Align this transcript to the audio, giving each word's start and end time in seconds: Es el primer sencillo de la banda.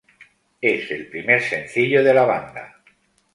Es 0.61 0.89
el 0.89 1.09
primer 1.09 1.43
sencillo 1.43 2.03
de 2.03 2.11
la 2.15 2.23
banda. 2.25 2.75